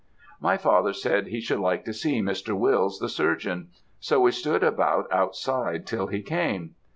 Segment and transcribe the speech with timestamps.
[0.39, 2.57] "My father said, he should like to see Mr.
[2.57, 3.69] Wills, the surgeon;
[3.99, 6.73] so we stood about outside till he came.